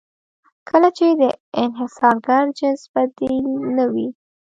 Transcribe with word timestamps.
کله 0.69 0.89
چې 0.97 1.07
د 1.21 1.23
انحصارګر 1.63 2.45
جنس 2.57 2.81
بدیل 2.93 3.45
نه 3.77 3.85
وي. 3.93 4.07